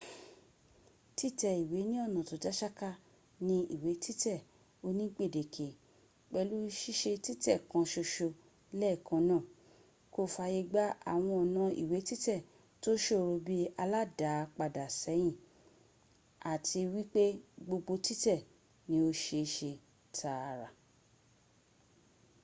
[1.17, 2.89] títẹ ìwẹ́ ní ọ̀nà tọ dánsáká
[3.47, 4.45] ni ìwẹ́ títẹ̀
[4.87, 5.67] oni gbẹ̀dẹ́kẹ
[6.31, 8.27] pèlú sísẹ títè kan ṣoṣo
[8.79, 9.41] lèèkàn náà
[10.13, 10.83] kò fàyàgbà
[11.13, 12.43] àwọn ọ̀nà ìwẹ títẹ̀
[12.83, 15.35] tọ ṣòro bi aládáàpadàsẹ́yìn
[16.51, 17.23] áti wípé
[17.65, 18.45] gbogbo títẹ̀
[18.89, 19.71] ni o sẹẹsẹ
[20.15, 20.67] tààrà